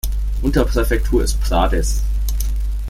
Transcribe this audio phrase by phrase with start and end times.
[0.41, 2.01] Unterpräfektur ist Prades.